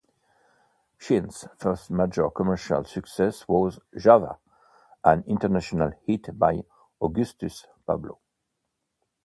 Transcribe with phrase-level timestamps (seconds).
[0.99, 4.39] Chin's first major commercial success was "Java",
[5.03, 6.63] an international hit by
[6.99, 8.17] Augustus Pablo.